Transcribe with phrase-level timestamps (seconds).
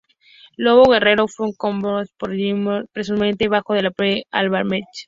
[0.57, 4.85] Lobo Guerrero fue un cyborg creado por Simon Ryker, presumiblemente bajo el Project: Alpha-Mech.